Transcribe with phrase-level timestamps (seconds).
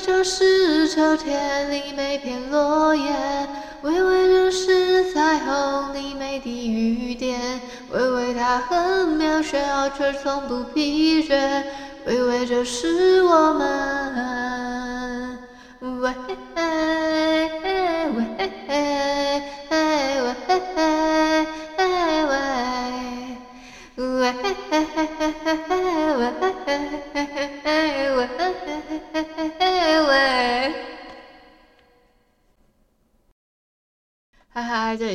[0.00, 3.12] 微微就是秋天里每片落叶，
[3.82, 7.38] 微微就是彩虹里每滴雨点，
[7.90, 11.62] 微微它很渺小却从不疲倦，
[12.06, 15.38] 微微就是我们。
[15.80, 16.10] 微
[16.54, 16.62] 嗨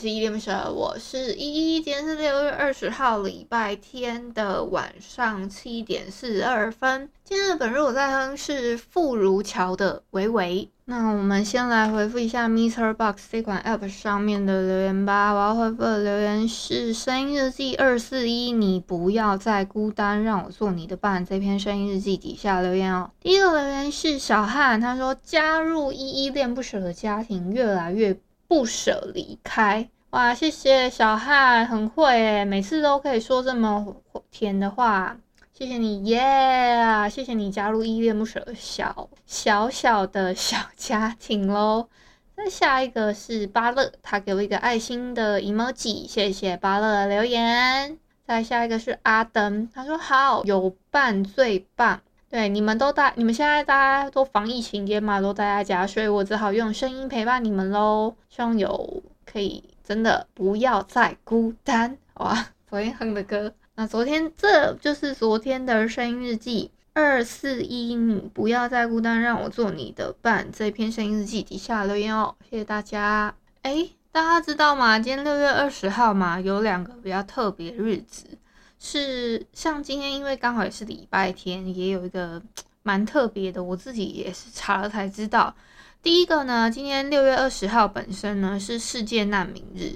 [0.00, 1.82] 是依依恋不舍，我是依依。
[1.82, 7.10] 今天是六月二十号，礼拜天的晚上七点四十二分。
[7.22, 10.64] 今天的本日我在哼是傅如乔的《维维》。
[10.86, 15.32] 那我们先来回复一下 MixerBox 这款 App 上面的留言吧。
[15.32, 21.26] 我要回复的留言是声音日记二四一，你不要再孤单，让我做你的伴。
[21.26, 23.10] 这篇声音日记底下留言哦。
[23.20, 28.18] 第一个留言是小汉，他说加入依依恋不舍的家庭，越来越。
[28.50, 30.34] 不舍离开，哇！
[30.34, 33.94] 谢谢小汉，很会诶，每次都可以说这么
[34.32, 35.16] 甜的话，
[35.52, 41.88] 谢谢你耶谢谢你加入依恋不舍小小小的小家庭喽。
[42.34, 47.96] 那下一个是巴乐，他给我一个爱心的 emoji，谢谢巴乐的留言。
[48.26, 52.00] 再下一个是阿登，他说好，有伴最棒。
[52.30, 58.14] 对，你们都待，你们现在大家都防疫期间嘛，都待在家，所以我只好用声音陪伴你们喽。
[58.28, 62.46] 希望有可以真的不要再孤单，哇！
[62.68, 70.46] 昨天哼的歌，那昨天这就是昨天的声音日记二四一，你不要再孤单，让我做你的伴。
[70.52, 73.34] 这篇声音日记底下留言哦，谢谢大家。
[73.62, 75.00] 哎，大家知道吗？
[75.00, 78.38] 今天六月二十号嘛，有两个比较特别日子。
[78.82, 82.42] 是像今天，因为刚好也是礼拜天，也有一个
[82.82, 85.54] 蛮特别的，我自己也是查了才知道。
[86.02, 89.94] 第一个呢，今天六月二十号本身呢是世界难民日。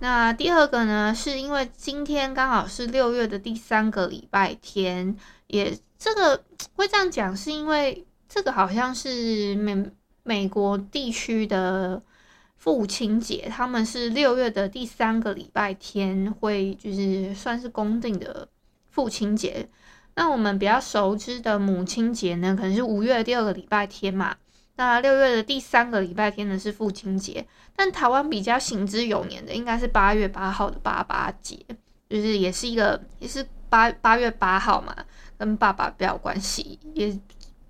[0.00, 5.14] 那第二个呢，是因为今天刚好是六月的第三个礼拜天，
[5.48, 6.42] 也这个
[6.74, 9.90] 会这样讲，是因为这个好像是美
[10.22, 12.02] 美国地区的。
[12.62, 18.46] 父亲节，他们是六月的第三个礼拜天，会就是算是公定的
[18.88, 19.68] 父亲节。
[20.14, 24.36] 那我们比较熟知的母亲节呢，可能是五月的第二个礼拜天嘛。
[24.76, 31.58] 那六月的第三个礼拜天呢是父亲节，但台湾比较行之有年的，应该是八月八号的爸爸节，
[32.08, 34.94] 就是也是一个也是八八月八号嘛，
[35.36, 37.18] 跟爸爸比较关系，也。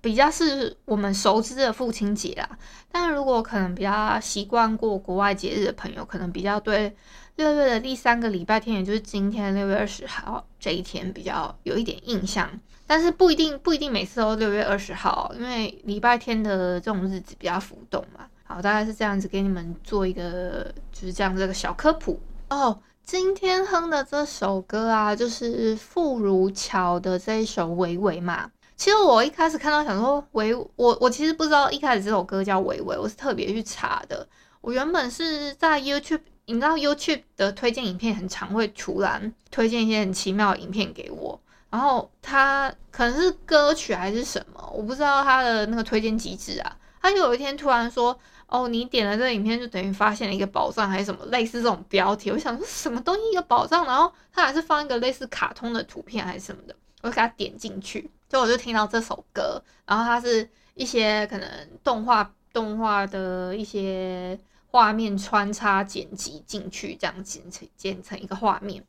[0.03, 2.49] 比较是我们熟知的父亲节啦，
[2.91, 6.93] 但如果可能比较习惯过国外节日的朋友，可能比较对
[7.37, 12.49] 六月的第三个礼拜天，也就是今天六月二十号这一天比较有一点印象。
[12.85, 18.25] 但是不一定不一定每次都六月二十号，因为礼拜天的这种日子比较浮动嘛。
[18.43, 22.19] 好，大概是这样子给你们做一个就是这样这个小科普
[22.49, 22.77] 哦。
[23.05, 28.51] 今天哼的这首歌啊，就是傅如乔的这一首《微微》嘛。
[28.75, 34.27] 其实我一开始看到想说维我我其实不知道一开始这首歌叫维维，我是特别去查的。
[34.61, 41.39] 我原本是在 YouTube，你知道 YouTube 的推荐影片很常会突然推荐一些很奇妙的影片给我，
[41.69, 46.77] 然后它可能是歌曲还是什么，我不知道它的那个推荐机制啊。
[47.01, 48.17] 它有一天突然说，
[48.47, 58.09] 哦，你点了这个影片就等于发现了一个宝藏还是什么类似这种标题，我想说什么东西一个宝藏，然后它还是放一个类似卡通的图片还是什么的，我就给他点进去。
[58.27, 61.47] 就我就听到这首歌，然后它是一些可能
[61.83, 64.39] 动画动画的一些
[64.71, 68.83] 画面穿插剪辑进去，这样剪成剪成一个画面，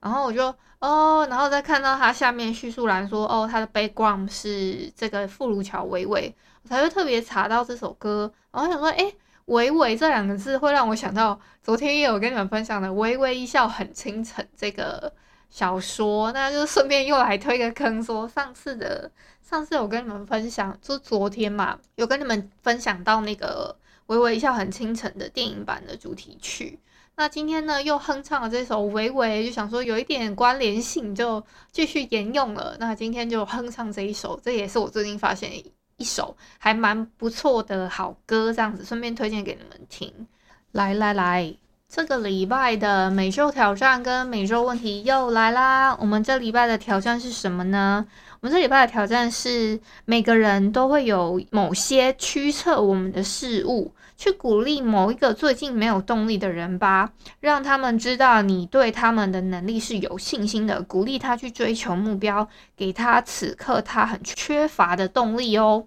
[0.00, 9.14] 然后我就哦，然后再看到它下面叙述栏说哦，它的 background 是这个傅如乔微微，我才会特别查到这首歌，然后想说诶，
[9.46, 15.12] 微微这两个字会让我想到昨天也有跟你们分享的微微一笑很倾城这个。
[15.50, 19.10] 小说，那就顺便又来推个坑，说上次的
[19.42, 23.74] 上次有跟你们分享，就昨天嘛，有跟你们分享到那个
[24.06, 26.78] 微微一笑很倾城的电影版的主题曲。
[27.16, 31.42] 那今天呢，又哼唱了这首微微，就想说有一点关联性，就
[31.72, 32.76] 继续沿用了。
[32.78, 35.50] 那今天就哼唱这一首，这也是我最近发现
[35.96, 40.28] 一首还蛮不错的好歌，这样子顺便推荐给你们听。
[40.70, 41.56] 来来来。
[41.90, 45.96] 这个礼拜的每周挑战跟每周问题又来啦。
[45.98, 48.06] 我们这礼拜的挑战是什么呢？
[48.40, 62.46] 我们这礼拜的挑战是每个人都会有某些驱策我们的事物，去鼓励某一个最近没有动力的人吧，让他们知道你对他们的能力是有信心的，鼓励他去追求目标，
[62.76, 65.86] 给他此刻他很缺乏的动力哦。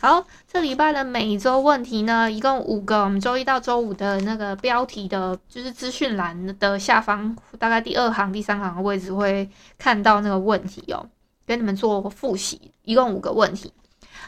[0.00, 3.02] 好，这礼拜的每周问题呢，一共五个。
[3.02, 11.04] 我们周一到周五的那个标题的，就是资讯栏的下方，大概第二行、第三行的位置会看到那个问题哦，
[11.44, 12.70] 跟你们做复习。
[12.84, 13.72] 一共五个问题。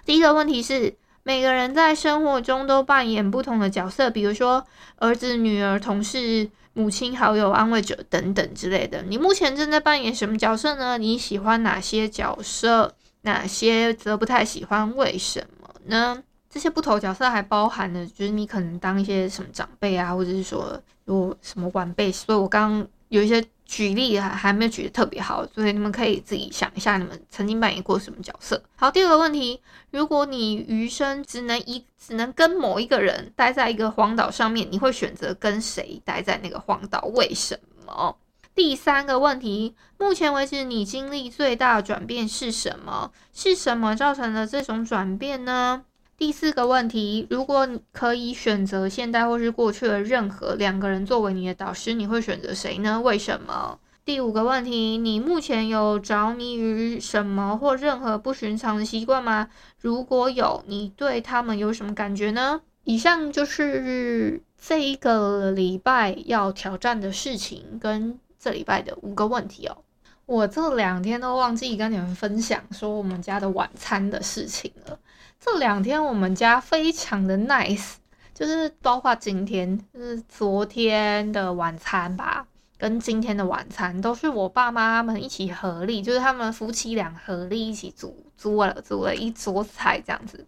[0.04, 9.04] 第一个问题是，每个人在生活中都扮演不同的角色，比如说儿子、女儿、同事、母亲、好友、安慰者等等之类的。
[9.06, 10.98] 你目前正在扮演什么角色呢？
[10.98, 12.92] 你喜欢哪些角色？
[13.22, 14.96] 哪些则不太喜欢？
[14.96, 15.59] 为什么？
[15.84, 28.60] 那这些不同角色还包含了，就是你可能当一些什么长辈啊，或者是说有什么晚辈，所以我刚刚有一些举例还还没有举得特别好，所以你们可以自己想一下，你们曾经扮演过什么角色。
[28.74, 29.60] 好，第二个问题，
[29.90, 37.00] 如果你余生只能一只能跟某一个人待在一个荒岛上面，你会选择跟谁待在那个荒岛？
[37.14, 38.16] 为什么？
[38.62, 43.10] 第三个问题，目前为止你经历最大的转变是什么？
[43.32, 45.86] 是什么造成了这种转变呢？
[46.18, 53.00] 第四个问题，如果你可以选择现在或是过去的任何两个人作为你的导师，你会选择谁呢？
[53.00, 53.78] 为什么？
[54.04, 59.48] 第五个问题，你目前有着迷于什么或任何不寻常的习惯吗？
[59.80, 62.60] 如果有，你对他们有什么感觉呢？
[62.84, 68.18] 以上就是这一个礼拜要挑战的事情跟。
[68.40, 69.76] 这礼拜的五个问题哦，
[70.24, 74.98] 我这两天都忘记跟你们分享说我们家的晚餐的事情了。
[75.38, 77.94] 这两天我们家非常的 nice，
[78.32, 82.46] 就是包括今天，就是昨天的晚餐吧，
[82.78, 90.46] 跟今天的晚餐都是我爸妈他们一起合力，就是他们夫妻俩合力一起煮煮了煮了一桌菜这样子。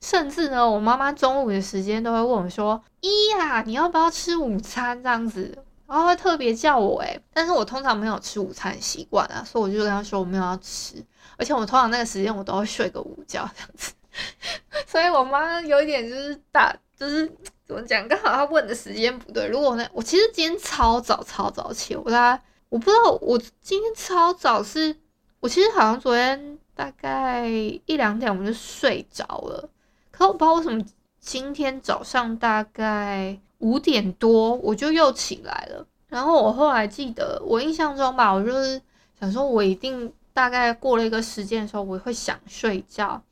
[0.00, 5.58] 甚至呢，我妈妈中午的时间都会问我说：“咦呀，你要不要吃午餐？”这样子。
[5.92, 11.04] 然后会特别叫我诶，但是我通常没有吃午餐习惯啊，所以我就跟他说我没有要吃，
[11.36, 13.92] 而且我通常那个时间我都会睡个午觉这样子，
[14.88, 17.30] 所以我妈有一点就是大，就是
[17.66, 19.46] 怎么讲，刚好她问的时间不对。
[19.48, 24.96] 如果呢，我其实今天超早超早起，我大概我不知道我今天超早是，
[25.40, 29.68] 我其实好像昨天大概一两点我就睡着了，
[30.10, 30.82] 可我不知道为什么
[31.20, 33.38] 今天早上大概。
[33.62, 38.82] 五点多我就又起来了，然后我后来记得，我印象中吧，我就是
[39.18, 43.22] 想说，我一定大概过了一个时间的时候，我会想睡觉，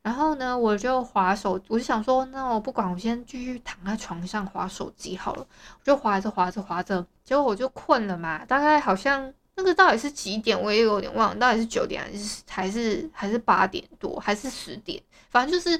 [0.00, 5.46] 然后呢，我就滑手，我就想说，那我不管，我先继续躺在床上滑手机好了，
[5.78, 15.78] 我就滑着滑着滑着，结果我就困了嘛，大概好像那个到底是几点，我也有点忘了，到底是九点还是还是还是八点多，还是十点，反正就是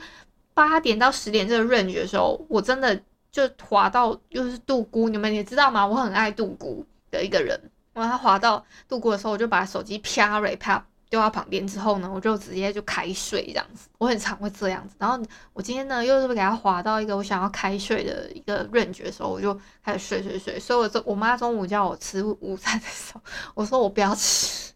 [0.52, 3.00] 八点到十点这个 range 的时候，我真的。
[3.37, 5.87] 就滑到又是度孤，你们也知道吗？
[5.87, 7.61] 我很爱度孤的一个人。
[7.93, 13.91] 然后他滑到度姑的时候，我就把手机啪瑞啪丢到旁边之后呢，我就直接就开睡这样子。
[13.99, 14.94] 我很常会这样子。
[14.99, 15.23] 然后
[15.53, 20.59] 我今天呢，又是不是给他滑到一个我想要开睡的一个 range 的时候，我就开始睡睡睡。
[20.59, 23.21] 所以我中我妈中午叫我吃午餐的时候，
[23.55, 24.73] 我说我不要吃，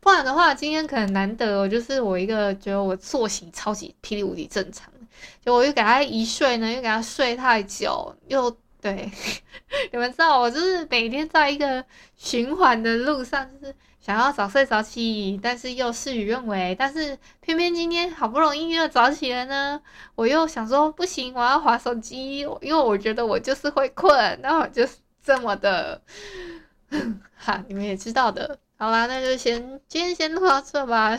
[0.00, 4.92] 不然的话今天可能难得我就是我一个觉得我作息超级霹雳无敌正常。
[5.44, 9.10] 就我又给他一睡呢，又给他睡太久，又对，
[9.90, 11.84] 你们知道我就是每天在一个
[12.16, 19.80] 循环的路上，就是想要早睡早起，但是又事与愿违，但是偏偏今天好不容易又早起了呢，
[20.14, 24.86] 我又想说不行，我要划手机，因为我觉得我就是会困，那我就
[25.24, 26.00] 这么的，
[27.34, 31.18] 哈，你们也知道的，好啦，那就先今天先录到这吧。